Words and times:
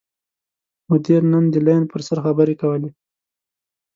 مدیر 0.89 1.21
نن 1.31 1.45
د 1.53 1.55
لین 1.65 1.83
پر 1.91 1.99
سر 2.07 2.17
خبرې 2.25 2.55
کولې. 2.61 2.89